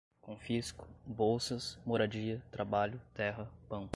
Confisco, 0.19 0.87
bolsas, 1.05 1.77
moradia, 1.85 2.41
trabalho, 2.49 2.99
terra, 3.13 3.47
pão 3.69 3.87